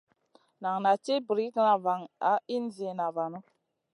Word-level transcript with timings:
Nan 0.61 0.75
naʼ 0.83 0.97
ci 1.03 1.13
brikŋa 1.27 1.73
van 1.83 2.01
a 2.31 2.33
in 2.55 2.63
zida 2.75 3.07
vanu. 3.15 3.39